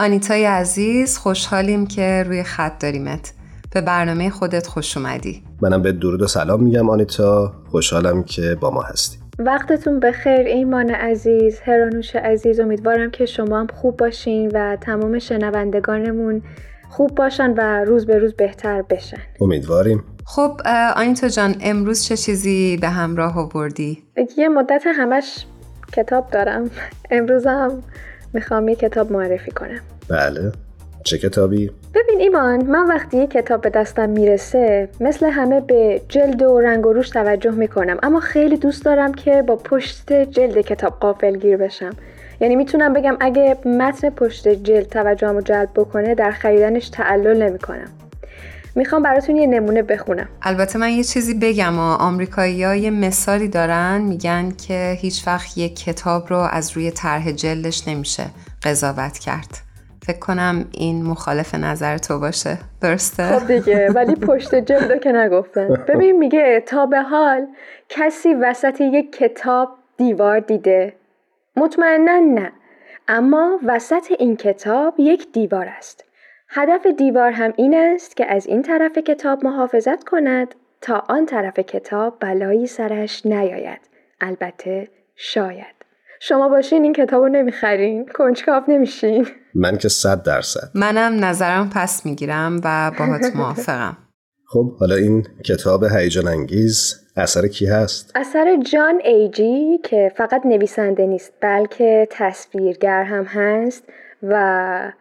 آنیتای 0.00 0.44
عزیز 0.44 1.18
خوشحالیم 1.18 1.86
که 1.86 2.22
روی 2.26 2.42
خط 2.42 2.82
داریمت. 2.82 3.32
به 3.74 3.80
برنامه 3.80 4.30
خودت 4.30 4.66
خوش 4.66 4.96
اومدی. 4.96 5.42
منم 5.62 5.82
به 5.82 5.92
درود 5.92 6.22
و 6.22 6.26
سلام 6.26 6.62
میگم 6.62 6.90
آنیتا. 6.90 7.52
خوشحالم 7.70 8.22
که 8.22 8.56
با 8.60 8.70
ما 8.70 8.82
هستی. 8.82 9.18
وقتتون 9.38 10.00
بخیر 10.00 10.40
ایمان 10.40 10.90
عزیز 10.90 11.60
هرانوش 11.64 12.16
عزیز. 12.16 12.60
امیدوارم 12.60 13.10
که 13.10 13.26
شما 13.26 13.60
هم 13.60 13.66
خوب 13.74 13.96
باشین 13.96 14.50
و 14.54 14.76
تمام 14.80 15.18
شنوندگانمون 15.18 16.42
خوب 16.88 17.14
باشن 17.14 17.50
و 17.50 17.84
روز 17.84 18.06
به 18.06 18.18
روز 18.18 18.34
بهتر 18.34 18.82
بشن. 18.82 19.22
امیدواریم. 19.40 20.04
خب 20.24 20.60
آنیتا 20.96 21.28
جان 21.28 21.54
امروز 21.60 22.04
چه 22.04 22.16
چیزی 22.16 22.76
به 22.76 22.88
همراه 22.88 23.38
آوردی؟ 23.38 24.02
یه 24.36 24.48
مدت 24.48 24.82
همش 24.86 25.44
کتاب 25.92 26.30
دارم. 26.30 26.70
امروز 27.10 27.46
هم 27.46 27.82
می‌خوام 28.32 28.68
یه 28.68 28.74
کتاب 28.74 29.12
معرفی 29.12 29.50
کنم. 29.50 29.80
بله. 30.10 30.52
چه 31.04 31.18
کتابی؟ 31.18 31.70
ببین 31.94 32.20
ایمان 32.20 32.66
من 32.66 32.86
وقتی 32.86 33.16
یه 33.16 33.26
کتاب 33.26 33.60
به 33.60 33.70
دستم 33.70 34.08
می‌رسه 34.08 34.88
مثل 35.00 35.26
همه 35.26 35.60
به 35.60 36.00
جلد 36.08 36.42
و 36.42 36.60
رنگ 36.60 36.86
و 36.86 36.92
روش 36.92 37.10
توجه 37.10 37.50
می‌کنم. 37.50 37.96
اما 38.02 38.20
خیلی 38.20 38.56
دوست 38.56 38.84
دارم 38.84 39.14
که 39.14 39.42
با 39.42 39.56
پشت 39.56 40.12
جلد 40.12 40.60
کتاب 40.60 40.92
قافل 41.00 41.36
گیر 41.36 41.56
بشم. 41.56 41.90
یعنی 42.40 42.56
می‌تونم 42.56 42.92
بگم 42.92 43.16
اگه 43.20 43.56
متن 43.64 44.10
پشت 44.10 44.48
جلد 44.48 44.88
توجهمو 44.88 45.40
جلب 45.40 45.68
بکنه 45.74 46.14
در 46.14 46.30
خریدنش 46.30 46.88
تعلل 46.88 47.42
نمی‌کنم. 47.42 47.88
می‌خوام 48.74 49.02
براتون 49.02 49.36
یه 49.36 49.46
نمونه 49.46 49.82
بخونم. 49.82 50.28
البته 50.42 50.78
من 50.78 50.90
یه 50.90 51.04
چیزی 51.04 51.34
بگم 51.34 51.78
و 51.78 51.82
آمریکایی 51.82 52.54
یه 52.54 52.90
مثالی 52.90 53.48
دارن 53.48 54.00
میگن 54.00 54.50
که 54.50 54.96
هیچ 54.98 55.26
وقت 55.26 55.58
یک 55.58 55.84
کتاب 55.84 56.26
رو 56.28 56.36
از 56.36 56.70
روی 56.70 56.90
طرح 56.90 57.32
جلدش 57.32 57.88
نمیشه 57.88 58.24
قضاوت 58.62 59.18
کرد. 59.18 59.69
فکر 60.10 60.18
کنم 60.18 60.64
این 60.72 61.02
مخالف 61.02 61.54
نظر 61.54 61.98
تو 61.98 62.18
باشه. 62.18 62.58
درسته؟ 62.82 63.38
خب 63.38 63.46
دیگه 63.46 63.90
ولی 63.90 64.14
پشت 64.14 64.54
جلدو 64.54 64.96
که 64.96 65.12
نگفتن. 65.12 65.84
ببین 65.88 66.18
میگه 66.18 66.62
تا 66.66 66.86
به 66.86 67.02
حال 67.02 67.46
کسی 67.88 68.34
وسط 68.34 68.80
یک 68.80 69.12
کتاب 69.12 69.68
دیوار 69.96 70.40
دیده. 70.40 70.92
مطمئنا 71.56 72.18
نه. 72.18 72.52
اما 73.08 73.58
وسط 73.66 74.12
این 74.18 74.36
کتاب 74.36 74.94
یک 74.98 75.32
دیوار 75.32 75.68
است. 75.78 76.04
هدف 76.48 76.86
دیوار 76.86 77.30
هم 77.30 77.52
این 77.56 77.74
است 77.74 78.16
که 78.16 78.26
از 78.26 78.46
این 78.46 78.62
طرف 78.62 78.98
کتاب 78.98 79.44
محافظت 79.44 80.04
کند 80.04 80.54
تا 80.80 81.02
آن 81.08 81.26
طرف 81.26 81.58
کتاب 81.58 82.16
بلایی 82.20 82.66
سرش 82.66 83.26
نیاید. 83.26 83.80
البته 84.20 84.88
شاید. 85.16 85.79
شما 86.22 86.48
باشین 86.48 86.82
این 86.82 86.92
کتاب 86.92 87.22
رو 87.22 87.28
نمی‌خرین 87.28 88.06
کنجکاف 88.06 88.68
نمیشین 88.68 89.26
من 89.54 89.78
که 89.78 89.88
صد 89.88 90.22
درصد 90.22 90.70
منم 90.74 91.24
نظرم 91.24 91.70
پس 91.74 92.06
می‌گیرم 92.06 92.60
و 92.64 92.92
باهات 92.98 93.36
موافقم 93.36 93.96
خب 94.46 94.76
حالا 94.80 94.94
این 94.94 95.26
کتاب 95.44 95.84
هیجان 95.84 96.28
انگیز 96.28 96.96
اثر 97.16 97.48
کی 97.48 97.66
هست؟ 97.66 98.12
اثر 98.14 98.56
جان 98.56 99.00
ایجی 99.04 99.80
که 99.84 100.12
فقط 100.16 100.46
نویسنده 100.46 101.06
نیست 101.06 101.32
بلکه 101.40 102.08
تصویرگر 102.10 103.02
هم 103.02 103.24
هست 103.24 103.84
و 104.22 104.92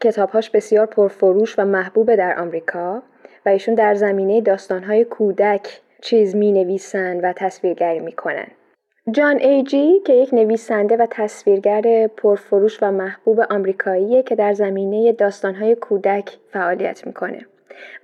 کتابهاش 0.00 0.50
بسیار 0.50 0.86
پرفروش 0.86 1.58
و 1.58 1.64
محبوبه 1.64 2.16
در 2.16 2.40
آمریکا 2.40 3.02
و 3.46 3.48
ایشون 3.48 3.74
در 3.74 3.94
زمینه 3.94 4.40
داستانهای 4.40 5.04
کودک 5.04 5.80
چیز 6.02 6.36
می 6.36 6.52
نویسن 6.52 7.20
و 7.20 7.32
تصویرگری 7.36 8.00
می 8.00 8.12
کنن. 8.12 8.48
جان 9.12 9.38
ایجی 9.38 10.00
که 10.06 10.12
یک 10.12 10.34
نویسنده 10.34 10.96
و 10.96 11.06
تصویرگر 11.10 12.06
پرفروش 12.06 12.78
و 12.82 12.90
محبوب 12.92 13.40
آمریکاییه 13.40 14.22
که 14.22 14.34
در 14.34 14.52
زمینه 14.52 15.12
داستانهای 15.12 15.74
کودک 15.74 16.30
فعالیت 16.52 17.06
می‌کنه 17.06 17.46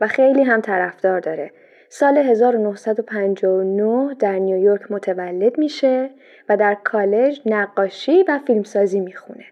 و 0.01 0.07
خیلی 0.09 0.43
هم 0.43 0.61
طرفدار 0.61 1.21
داره. 1.21 1.51
سال 1.89 2.19
1959 2.19 4.15
در 4.19 4.39
نیویورک 4.39 4.81
متولد 4.91 5.59
میشه 5.59 6.11
و 6.49 6.57
در 6.57 6.77
کالج 6.85 7.41
نقاشی 7.47 8.25
و 8.29 8.41
فیلمسازی 8.47 9.01
می‌خونه. 9.01 9.45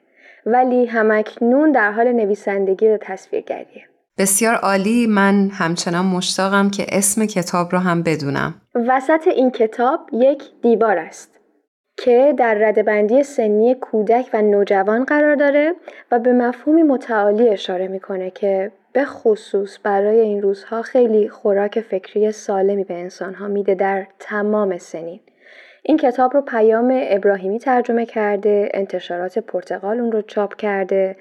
ولی 0.47 0.87
همکنون 0.87 1.73
در 1.73 1.93
حال 1.93 2.13
نویسندگی 2.13 2.89
و 2.89 2.99
تصویرگریه. 3.01 3.83
بسیار 4.19 4.55
عالی 4.55 5.07
من 5.07 5.51
همچنان 5.53 6.07
مشتاقم 6.07 6.71
که 6.71 6.87
اسم 6.89 7.27
کتاب 7.27 7.73
رو 7.73 7.79
هم 7.79 8.03
بدونم. 8.03 8.55
وسط 8.75 9.29
این 9.29 9.51
کتاب 9.51 10.01
یک 10.13 10.43
دیوار 10.63 10.99
است 10.99 11.32
که 11.97 12.35
در 12.39 12.55
ردبندی 12.55 13.23
سنی 13.23 13.75
کودک 13.75 14.31
و 14.33 14.43
نوجوان 14.43 15.05
قرار 15.05 15.35
داره 15.35 15.75
و 16.11 16.19
به 16.19 16.33
مفهومی 16.33 16.83
متعالی 16.83 17.49
اشاره 17.49 17.89
می‌کنه 17.89 18.31
که 18.31 18.73
به 18.93 19.05
خصوص 19.05 19.79
برای 19.83 20.21
این 20.21 20.43
روزها 20.43 20.83
خیلی 20.83 21.29
خوراک 21.29 21.81
فکری 21.81 22.33
سالمی 22.33 22.85
به 22.85 22.95
انسانها 22.95 23.49
میده 23.49 23.75
در 23.75 24.07
تمام 24.19 24.79
سنین. 24.79 25.21
این 25.83 25.97
کتاب 25.97 26.35
رو 26.35 26.41
پیام 26.41 27.01
ابراهیمی 27.03 27.59
ترجمه 27.59 28.07
کرده 28.07 28.69
انتشارات 28.75 29.39
پرتغال 29.39 30.01
اون 30.01 30.13
رو 30.13 30.23
چاپ 30.23 30.57
کرده 30.57 31.17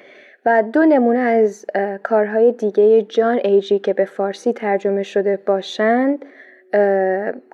و 0.45 0.63
دو 0.73 0.85
نمونه 0.85 1.19
از 1.19 1.65
کارهای 2.03 2.51
دیگه 2.51 3.01
جان 3.01 3.39
ایجی 3.43 3.79
که 3.79 3.93
به 3.93 4.05
فارسی 4.05 4.53
ترجمه 4.53 5.03
شده 5.03 5.39
باشند 5.45 6.25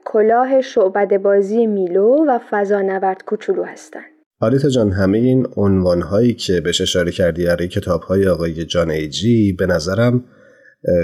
کلاه 0.05 0.61
شعبده 0.61 1.17
بازی 1.17 1.67
میلو 1.67 2.25
و 2.27 2.39
فضانورد 2.49 3.23
کوچولو 3.25 3.63
هستند. 3.63 4.03
آریتا 4.39 4.69
جان 4.69 4.91
همه 4.91 5.17
این 5.17 5.47
عنوان 5.55 6.01
هایی 6.01 6.33
که 6.33 6.61
بهش 6.61 6.81
اشاره 6.81 7.11
کردی 7.11 7.45
برای 7.45 7.67
کتاب 7.67 8.01
های 8.01 8.27
آقای 8.27 8.65
جان 8.65 8.91
ایجی 8.91 9.53
به 9.53 9.65
نظرم 9.65 10.23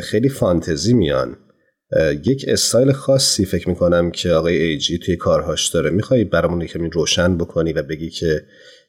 خیلی 0.03 0.29
فانتزی 0.29 0.93
میان 0.93 1.35
یک 2.25 2.45
استایل 2.47 2.91
خاصی 2.91 3.45
فکر 3.45 3.69
می‌کنم 3.69 4.11
که 4.11 4.31
آقای 4.31 4.57
ایجی 4.57 4.97
توی 4.97 5.15
کارهاش 5.15 5.67
داره 5.69 5.89
میخوایی 5.89 6.23
برامون 6.23 6.65
کمی 6.65 6.89
روشن 6.89 7.37
بکنی 7.37 7.73
و 7.73 7.83
بگی 7.83 8.09
که 8.09 8.41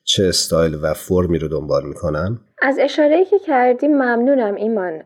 چه 0.04 0.24
استایل 0.24 0.78
و 0.82 0.94
فرمی 0.94 1.38
رو 1.38 1.48
دنبال 1.48 1.86
می‌کنن؟ 1.86 2.38
از 2.66 2.78
اشاره 2.78 3.25
که 3.25 3.38
کردیم 3.38 3.92
ممنونم 3.92 4.54
ایمان. 4.54 5.02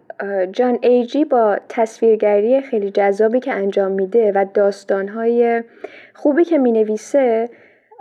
جان 0.53 0.79
ایجی 0.83 1.25
با 1.25 1.59
تصویرگری 1.69 2.61
خیلی 2.61 2.91
جذابی 2.91 3.41
که 3.41 3.53
انجام 3.53 3.93
میده 3.93 4.33
و 4.33 4.47
داستانهای 4.55 5.65
خوبی 6.15 6.45
که 6.45 6.59
می‌نویسه 6.59 7.49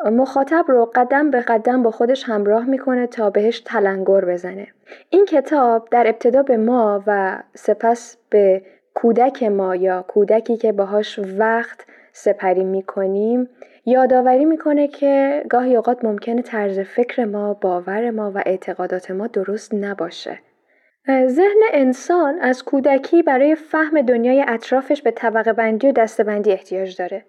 مخاطب 0.06 0.66
رو 0.68 0.92
قدم 0.96 1.32
به 1.32 1.42
قدم 1.42 1.84
با 1.84 1.92
خودش 1.92 2.24
همراه 2.24 2.66
می‌کنه 2.66 3.08
تا 3.08 3.30
بهش 3.30 3.60
تلنگر 3.60 4.26
بزنه. 4.26 4.68
این 5.10 5.26
کتاب 5.26 5.88
در 5.92 6.08
ابتدا 6.08 6.44
به 6.44 6.58
ما 6.58 7.04
و 7.08 7.44
سپس 7.56 8.18
به 8.30 8.62
کودک 8.94 9.44
ما 9.44 9.76
یا 9.76 10.06
کودکی 10.08 10.58
که 10.58 10.72
باهاش 10.72 11.20
وقت 11.38 11.86
سپری 12.14 12.64
می‌کنیم 12.64 13.50
یادآوری 13.90 14.46
می‌کنه 14.46 14.88
که 14.88 15.44
گاهی 15.50 15.76
اوقات 15.76 16.06
ممکنه 16.06 16.42
طرز 16.42 16.80
فکر 16.80 17.26
ما، 17.26 17.54
باور 17.54 18.12
ما 18.12 18.32
و 18.36 18.44
اعتقادات 18.46 19.12
ما 19.12 19.28
درست 19.28 19.74
نباشه. 19.74 20.40
ذهن 21.10 21.62
انسان 21.74 22.40
از 22.40 22.64
کودکی 22.64 23.24
برای 23.24 23.56
فهم 23.56 24.02
دنیای 24.02 24.46
اطرافش 24.48 25.02
به 25.02 25.12
طبقه 25.12 25.54
بندی 25.54 25.88
و 25.88 25.92
دستبندی 25.92 26.52
احتیاج 26.52 26.98
داره. 26.98 27.26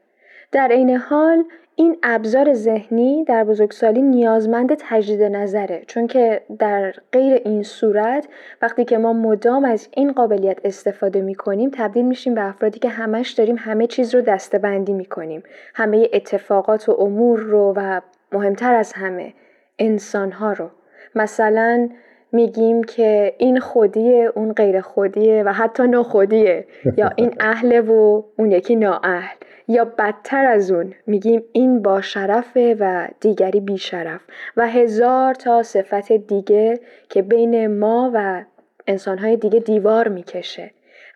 در 0.53 0.69
عین 0.69 0.97
حال 0.97 1.45
این 1.81 1.97
ابزار 2.03 2.55
ذهنی 2.55 3.25
در 3.25 3.45
بزرگسالی 3.45 4.03
نیازمند 4.03 4.75
تجدید 4.79 5.23
نظره 5.23 5.83
چون 5.87 6.07
که 6.07 6.41
در 6.59 6.95
غیر 7.13 7.35
این 7.45 7.63
صورت 7.63 8.29
وقتی 8.63 8.85
که 8.85 8.99
ما 8.99 9.13
مدام 9.13 9.65
از 9.65 9.89
این 9.97 10.13
قابلیت 10.13 10.59
استفاده 10.65 11.21
می 11.21 11.35
کنیم 11.35 11.71
تبدیل 11.75 12.05
میشیم 12.05 12.35
به 12.35 12.49
افرادی 12.49 12.79
که 12.79 12.89
همش 12.89 13.31
داریم 13.31 13.57
همه 13.59 13.87
چیز 13.87 14.15
رو 14.15 14.21
دستبندی 14.21 14.93
می 14.93 15.05
کنیم 15.05 15.43
همه 15.75 16.09
اتفاقات 16.13 16.89
و 16.89 16.93
امور 16.93 17.39
رو 17.39 17.73
و 17.77 18.01
مهمتر 18.33 18.75
از 18.75 18.93
همه 18.93 19.35
انسانها 19.79 20.53
رو. 20.53 20.71
مثلا 21.15 21.89
میگیم 22.33 22.85
که 22.85 23.35
این 23.39 23.61
خودیه 23.61 24.33
اون 24.35 24.53
غیر 24.53 24.81
خودیه 24.81 25.43
و 25.47 25.53
حتی 25.53 25.83
نخودیه 25.83 26.67
یا 26.97 27.11
این 27.17 27.35
اهله 27.41 27.81
و 27.81 28.23
اون 28.37 28.51
یکی 28.51 28.77
نااهل. 28.77 29.37
یا 29.69 29.85
بدتر 29.85 30.47
از 30.47 30.71
اون 30.71 30.95
میگیم 31.07 31.43
این 31.53 31.83
با 31.83 32.01
شرفه 32.01 32.77
و 32.81 33.09
دیگری 33.21 33.61
بی 33.61 33.79
شرف. 33.79 34.21
و 34.57 34.69
هزار 34.69 35.35
تا 35.35 35.63
صفت 35.63 36.13
دیگه 36.13 36.81
که 37.09 37.23
بین 37.23 37.79
ما 37.79 38.11
و 38.15 38.45
انسانهای 38.87 39.37
دیگه 39.37 39.61
دیوار 39.61 40.09
می‌کشه. 40.09 40.71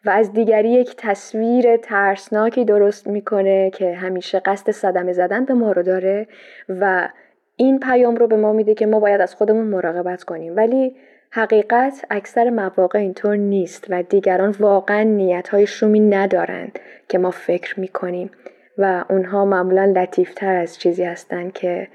و 0.05 0.11
از 0.11 0.33
دیگری 0.33 0.71
یک 0.71 0.95
تصویر 0.99 1.77
ترسناکی 1.77 2.65
درست 2.65 3.07
می‌کنه 3.07 3.71
که 3.71 3.95
همیشه 3.95 4.41
قصد 4.41 4.71
صدمه 4.71 5.13
زدن 5.13 5.45
به 5.45 5.55
ما 5.55 5.73
رو 5.73 5.83
داره 5.83 6.27
و 6.69 7.09
این 7.57 7.81
پیام 7.81 8.17
رو 8.17 8.27
به 8.27 8.37
ما 8.37 8.53
میده 8.53 8.75
که 8.75 8.87
ما 8.87 9.01
باید 9.01 9.21
از 9.21 9.35
خودمون 9.35 9.67
مراقبت 9.67 10.25
کنیم. 10.25 10.57
ولی 10.57 10.97
حقیقت 11.35 12.05
اکثر 12.11 12.51
مواقع 12.51 12.99
اینطور 12.99 13.37
نیست 13.37 13.87
و 13.89 14.03
دیگران 14.03 14.51
واقعا 14.61 15.03
نیتهای 15.03 15.67
شومی 15.67 16.01
ندارند 16.01 16.79
که 17.09 17.19
ما 17.19 17.31
فکر 17.31 17.81
می‌کنیم 17.81 18.31
و 18.79 19.05
اونها 19.11 19.45
معمولا 19.45 19.93
لطیفتر 19.97 20.57
از 20.57 20.79
چیزی 20.79 21.05
هستند 21.05 21.53
که 21.53 21.89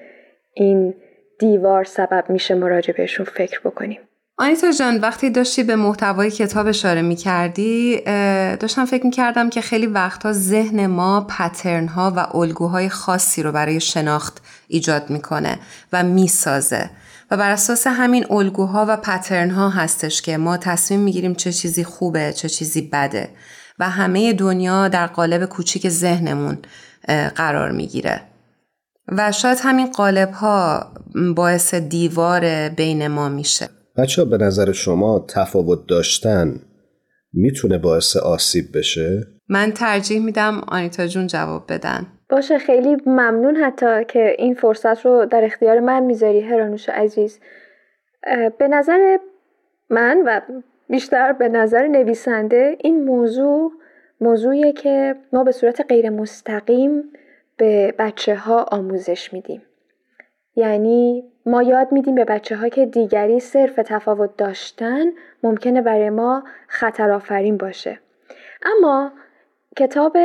این 0.53 0.93
دیوار 1.39 1.83
سبب 1.83 2.25
میشه 2.29 2.55
مراجع 2.55 2.93
بهشون 2.93 3.25
فکر 3.25 3.59
بکنیم. 3.59 3.99
آنیتا 4.37 4.71
جان 4.71 4.97
وقتی 4.97 5.29
داشتی 5.29 5.63
به 5.63 5.75
محتوای 5.75 6.31
کتاب 6.31 6.67
اشاره 6.67 7.01
می 7.01 7.15
کردی 7.15 8.01
داشتم 8.59 8.85
فکر 8.85 9.05
می 9.05 9.11
کردم 9.11 9.49
که 9.49 9.61
خیلی 9.61 9.87
وقتها 9.87 10.33
ذهن 10.33 10.87
ما 10.87 11.27
پترن 11.29 11.87
ها 11.87 12.13
و 12.15 12.37
الگوهای 12.37 12.89
خاصی 12.89 13.43
رو 13.43 13.51
برای 13.51 13.79
شناخت 13.79 14.41
ایجاد 14.67 15.09
می‌کنه 15.09 15.59
و 15.93 16.03
می‌سازه. 16.03 16.89
و 17.31 17.37
بر 17.37 17.51
اساس 17.51 17.87
همین 17.87 18.31
الگوها 18.31 18.85
و 18.89 18.97
پترن 18.97 19.49
ها 19.49 19.69
هستش 19.69 20.21
که 20.21 20.37
ما 20.37 20.57
تصمیم 20.57 20.99
می‌گیریم 20.99 21.35
چه 21.35 21.53
چیزی 21.53 21.83
خوبه 21.83 22.33
چه 22.33 22.49
چیزی 22.49 22.89
بده 22.93 23.29
و 23.79 23.89
همه 23.89 24.33
دنیا 24.33 24.87
در 24.87 25.07
قالب 25.07 25.45
کوچیک 25.45 25.89
ذهنمون 25.89 26.57
قرار 27.35 27.71
می‌گیره. 27.71 28.21
و 29.07 29.31
شاید 29.31 29.57
همین 29.61 29.91
قالب 29.91 30.31
ها 30.31 30.91
باعث 31.35 31.73
دیوار 31.73 32.69
بین 32.69 33.07
ما 33.07 33.29
میشه. 33.29 33.69
بچه 33.97 34.25
به 34.25 34.37
نظر 34.37 34.71
شما 34.71 35.25
تفاوت 35.29 35.79
داشتن 35.87 36.59
می‌تونه 37.33 37.77
باعث 37.77 38.17
آسیب 38.17 38.77
بشه؟ 38.77 39.27
من 39.49 39.71
ترجیح 39.71 40.19
میدم 40.19 40.61
آنیتا 40.67 41.07
جون 41.07 41.27
جواب 41.27 41.73
بدن. 41.73 42.07
باشه 42.29 42.57
خیلی 42.57 42.97
ممنون 43.05 43.55
حتی 43.55 44.05
که 44.05 44.35
این 44.37 44.53
فرصت 44.53 45.05
رو 45.05 45.25
در 45.25 45.45
اختیار 45.45 45.79
من 45.79 46.03
می‌ذاری 46.03 46.41
هرانوش 46.41 46.89
عزیز. 46.89 47.39
به 48.57 48.67
نظر 48.67 49.17
من 49.89 50.23
و 50.25 50.41
بیشتر 50.89 51.33
به 51.33 51.49
نظر 51.49 51.87
نویسنده 51.87 52.77
این 52.79 53.03
موضوع 53.03 53.71
موضوعیه 54.21 54.73
که 54.73 55.15
ما 55.33 55.43
به 55.43 55.51
صورت 55.51 55.85
غیر 55.89 56.09
مستقیم 56.09 57.03
به 57.57 57.93
بچه 57.99 58.35
ها 58.35 58.63
آموزش 58.71 59.33
میدیم. 59.33 59.61
یعنی 60.55 61.31
ما 61.45 61.63
یاد 61.63 61.91
میدیم 61.91 62.15
به 62.15 62.25
بچه 62.25 62.55
ها 62.55 62.69
که 62.69 62.85
دیگری 62.85 63.39
صرف 63.39 63.75
تفاوت 63.85 64.37
داشتن 64.37 65.05
ممکنه 65.43 65.81
برای 65.81 66.09
ما 66.09 66.43
خطر 66.67 67.11
آفرین 67.11 67.57
باشه. 67.57 67.99
اما 68.63 69.11
کتاب 69.77 70.17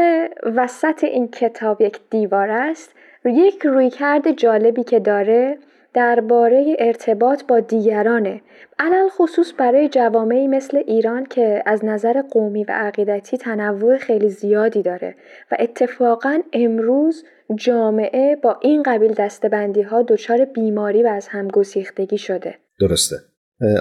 وسط 0.56 1.04
این 1.04 1.28
کتاب 1.28 1.80
یک 1.80 2.00
دیوار 2.10 2.50
است. 2.50 2.94
یک 3.24 3.66
رویکرد 3.66 4.30
جالبی 4.30 4.84
که 4.84 5.00
داره 5.00 5.58
درباره 5.94 6.76
ارتباط 6.78 7.44
با 7.44 7.60
دیگرانه. 7.60 8.40
علل 8.78 9.08
خصوص 9.08 9.52
برای 9.58 9.88
جوامعی 9.88 10.48
مثل 10.48 10.76
ایران 10.76 11.26
که 11.26 11.62
از 11.66 11.84
نظر 11.84 12.22
قومی 12.22 12.64
و 12.64 12.70
عقیدتی 12.70 13.38
تنوع 13.38 13.96
خیلی 13.96 14.28
زیادی 14.28 14.82
داره 14.82 15.14
و 15.50 15.56
اتفاقا 15.58 16.40
امروز 16.52 17.24
جامعه 17.54 18.36
با 18.36 18.58
این 18.60 18.82
قبیل 18.82 19.12
دستبندی 19.12 19.82
ها 19.82 20.02
دچار 20.02 20.44
بیماری 20.44 21.02
و 21.02 21.06
از 21.06 21.28
هم 21.28 21.48
گسیختگی 21.48 22.18
شده. 22.18 22.54
درسته. 22.80 23.16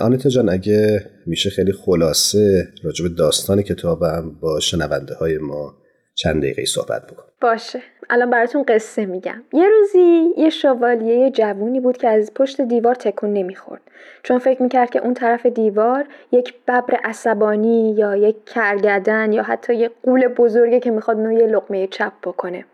آنیتا 0.01 0.29
جان 0.29 0.49
اگه 0.49 1.05
میشه 1.25 1.49
خیلی 1.49 1.71
خلاصه 1.71 2.67
راجب 2.83 3.05
داستان 3.17 3.61
کتابم 3.61 4.39
با 4.41 4.59
شنونده 4.59 5.15
های 5.15 5.37
ما 5.37 5.73
چند 6.15 6.41
دقیقه 6.41 6.65
صحبت 6.65 7.07
بکن. 7.11 7.23
باشه. 7.41 7.81
الان 8.09 8.29
براتون 8.29 8.63
قصه 8.63 9.05
میگم. 9.05 9.43
یه 9.53 9.69
روزی 9.69 10.33
یه 10.37 10.49
شوالیه 10.49 11.31
جوونی 11.31 11.79
بود 11.79 11.97
که 11.97 12.07
از 12.07 12.33
پشت 12.33 12.61
دیوار 12.61 12.95
تکون 12.95 13.33
نمی‌خورد. 13.33 13.81
چون 14.23 14.39
فکر 14.39 14.61
می‌کرد 14.61 14.89
که 14.89 14.99
اون 14.99 15.13
طرف 15.13 15.45
دیوار 15.45 16.05
یک 16.31 16.53
ببر 16.67 16.99
عصبانی 17.03 17.95
یا 17.97 18.15
یک 18.15 18.35
کرگدن 18.45 19.31
یا 19.33 19.43
حتی 19.43 19.75
یک 19.75 19.91
قول 20.03 20.27
بزرگه 20.27 20.79
که 20.79 20.91
می‌خواد 20.91 21.17
نوع 21.17 21.45
لقمه 21.45 21.87
چپ 21.87 22.13
بکنه. 22.23 22.65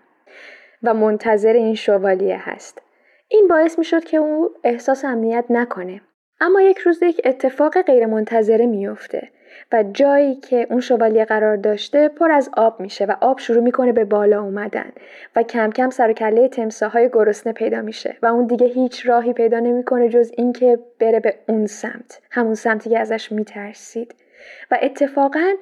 و 0.83 0.93
منتظر 0.93 1.53
این 1.53 1.75
شوالیه 1.75 2.37
هست. 2.39 2.81
این 3.29 3.47
باعث 3.47 3.77
می‌شد 3.79 4.03
که 4.03 4.17
او 4.17 4.49
احساس 4.63 5.05
امنیت 5.05 5.45
نکنه. 5.49 6.01
اما 6.41 6.61
یک 6.61 6.77
روز 6.77 7.03
یک 7.03 7.21
اتفاق 7.25 7.81
غیرمنتظره 7.81 8.65
میفته 8.65 9.29
و 9.71 9.83
جایی 9.93 10.35
که 10.35 10.67
اون 10.69 10.79
شوالیه 10.79 11.25
قرار 11.25 11.55
داشته 11.55 12.07
پر 12.07 12.31
از 12.31 12.49
آب 12.57 12.79
میشه 12.79 13.05
و 13.05 13.15
آب 13.21 13.39
شروع 13.39 13.63
می‌کنه 13.63 13.91
به 13.91 14.05
بالا 14.05 14.41
اومدن 14.41 14.91
و 15.35 15.43
کم 15.43 15.69
کم 15.69 15.89
سر 15.89 16.09
و 16.09 16.13
کله 16.13 16.47
تمساهای 16.47 17.09
گرسنه 17.09 17.53
پیدا 17.53 17.81
میشه 17.81 18.17
و 18.21 18.25
اون 18.25 18.45
دیگه 18.45 18.67
هیچ 18.67 19.09
راهی 19.09 19.33
پیدا 19.33 19.59
نمی‌کنه 19.59 20.09
جز 20.09 20.31
اینکه 20.37 20.79
بره 20.99 21.19
به 21.19 21.35
اون 21.47 21.65
سمت 21.65 22.21
همون 22.31 22.55
سمتی 22.55 22.89
که 22.89 22.99
ازش 22.99 23.31
میترسید. 23.31 24.15
و 24.71 24.77
اتفاقا 24.81 25.53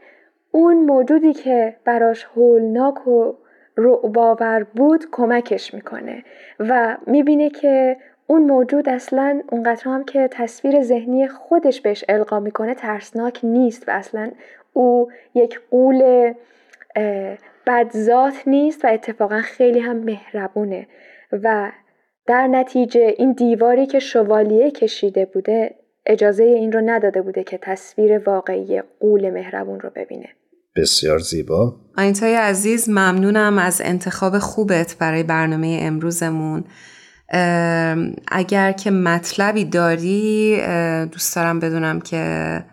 اون 0.52 0.76
موجودی 0.78 1.34
که 1.34 1.76
براش 1.86 2.28
هولناک 2.36 3.08
و 3.08 3.34
رعباور 3.78 4.64
بود 4.64 5.06
کمکش 5.12 5.74
می‌کنه 5.74 6.24
و 6.60 6.98
می‌بینه 7.08 7.50
که 7.50 7.98
اون 8.28 8.42
موجود 8.42 8.90
اصلا 8.90 9.42
اونقدر 9.52 9.84
هم 9.84 10.04
که 10.04 10.30
تصویر 10.32 10.84
ذهنی 10.84 11.28
خودش 11.28 11.82
بهش 11.82 12.06
القا 12.10 12.40
می‌کنه 12.40 12.76
ترسناک 12.76 13.40
نیست 13.44 13.90
و 13.90 13.92
اصلا 13.92 14.32
او 14.74 15.12
یک 15.34 15.60
قول 15.72 16.34
بدذات 17.68 18.34
نیست 18.48 18.86
و 18.86 18.88
اتفاقا 18.88 19.42
خیلی 19.42 19.80
هم 19.80 19.98
مهربونه. 19.98 20.88
و 21.32 21.72
در 22.28 22.48
نتیجه 22.48 23.14
این 23.18 23.32
دیواری 23.32 23.86
که 23.86 24.00
شوالیه 24.00 24.72
کشیده 24.72 25.26
بوده 25.26 25.76
اجازه 26.06 26.44
این 26.44 26.72
رو 26.72 26.82
نداده 26.86 27.22
بوده 27.22 27.44
که 27.44 27.60
تصویر 27.62 28.18
واقعی 28.18 28.82
قول 29.00 29.30
مهربون 29.30 29.80
رو 29.80 29.90
ببینه. 29.96 30.30
بسیار 30.76 31.20
زیبا. 31.20 31.76
آینتای 31.98 32.36
عزیز 32.36 32.90
ممنونم 32.90 33.58
از 33.58 33.82
انتخاب 33.86 34.40
خوبت 34.40 34.96
برای 35.00 35.24
برنامه 35.24 35.80
امروزمون. 35.82 36.64
اگر 38.32 38.72
که 38.72 38.92
مطلبی 38.92 39.66
داری 39.66 40.58
دوست 41.12 41.36
دارم 41.36 41.60
بدونم 41.60 42.00
که 42.02 42.64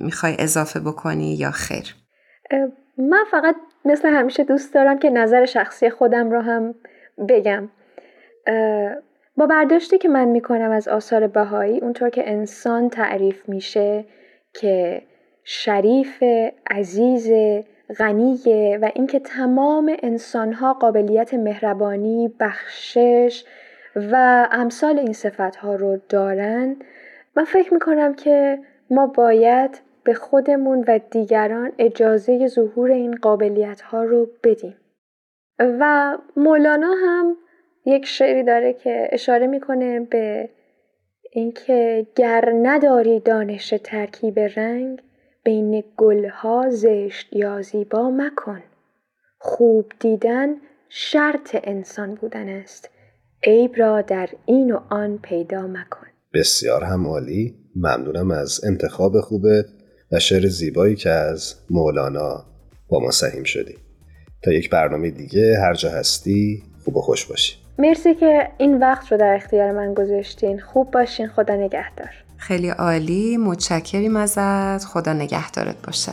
می‌خوای 0.00 0.36
اضافه 0.38 0.80
بکنی 0.80 1.34
یا 1.34 1.50
خیر. 1.50 1.94
من 2.98 3.24
فقط 3.30 3.56
مثل 3.84 4.08
همیشه 4.08 4.44
دوست 4.44 4.74
دارم 4.74 4.98
که 4.98 5.10
نظر 5.10 5.46
شخصی 5.46 5.90
خودم 5.90 6.30
رو 6.30 6.40
هم 6.40 6.74
بگم. 7.28 7.68
با 9.36 9.46
برداشتی 9.46 9.98
که 9.98 10.08
من 10.08 10.24
می‌کنم 10.24 10.70
از 10.70 10.88
آثار 10.88 11.26
بهایی 11.26 11.78
اونطور 11.78 12.10
که 12.10 12.30
انسان 12.30 12.88
تعریف 12.88 13.48
میشه 13.48 14.04
که 14.54 15.02
شریف 15.44 16.22
عزیز 16.70 17.30
غنیه 17.98 18.78
و 18.82 18.90
اینکه 18.94 19.20
تمام 19.20 19.96
انسانها 20.02 20.72
قابلیت 20.72 21.34
مهربانی 21.34 22.34
بخشش 22.40 23.44
و 24.12 24.46
امثال 24.52 24.98
این 24.98 25.12
صفت 25.12 25.56
ها 25.56 25.74
رو 25.74 26.00
دارن 26.08 26.76
من 27.36 27.44
فکر 27.44 27.74
می‌کنم 27.74 28.14
که 28.14 28.58
ما 28.90 29.06
باید 29.06 29.80
به 30.04 30.14
خودمون 30.14 30.84
و 30.88 31.00
دیگران 31.10 31.72
اجازه 31.78 32.46
ظهور 32.46 32.90
این 32.90 33.14
قابلیت 33.16 33.80
ها 33.80 34.04
رو 34.04 34.28
بدیم. 34.44 34.76
و 35.58 36.18
مولانا 36.36 36.94
هم 37.06 37.36
یک 37.84 38.06
شعری 38.06 38.42
داره 38.42 38.72
که 38.72 39.08
اشاره 39.12 39.46
می‌کنه 39.46 40.00
به 40.00 40.48
اینکه 41.32 42.06
گر 42.16 42.52
نداری 42.62 43.20
دانش 43.20 43.74
ترکیب 43.84 44.38
رنگ 44.38 45.02
بین 45.44 45.84
گلها 45.96 46.70
زشت 46.70 47.32
یا 47.32 47.62
زیبا 47.62 48.10
مکن. 48.10 48.62
خوب 49.38 49.92
دیدن 50.00 50.56
شرط 50.88 51.56
انسان 51.64 52.14
بودن 52.14 52.48
است. 52.48 52.90
عیب 53.46 53.72
را 53.76 54.02
در 54.02 54.28
این 54.46 54.70
و 54.70 54.80
آن 54.90 55.18
پیدا 55.22 55.66
مکن. 55.66 56.06
بسیار 56.34 56.84
هم 56.84 57.06
عالی. 57.06 57.54
ممنونم 57.76 58.30
از 58.30 58.60
انتخاب 58.64 59.20
خوبت 59.20 59.64
و 60.12 60.18
شعر 60.18 60.46
زیبایی 60.46 60.96
که 60.96 61.10
از 61.10 61.54
مولانا 61.70 62.44
با 62.88 63.00
ما 63.00 63.10
سهیم 63.10 63.44
شدی. 63.44 63.74
تا 64.42 64.52
یک 64.52 64.70
برنامه 64.70 65.10
دیگه 65.10 65.58
هر 65.58 65.74
جا 65.74 65.90
هستی 65.90 66.62
خوب 66.84 66.96
و 66.96 67.00
خوش 67.00 67.26
باشی. 67.26 67.56
مرسی 67.78 68.14
که 68.14 68.48
این 68.58 68.78
وقت 68.78 69.12
رو 69.12 69.18
در 69.18 69.34
اختیار 69.34 69.72
من 69.72 69.94
گذاشتین. 69.94 70.60
خوب 70.60 70.90
باشین. 70.90 71.28
خدا 71.28 71.56
نگهدار. 71.56 72.10
خیلی 72.36 72.68
عالی. 72.68 73.36
متشکریم 73.36 74.16
ازت. 74.16 74.84
خدا 74.84 75.12
نگهدارت 75.12 75.76
باشه. 75.86 76.12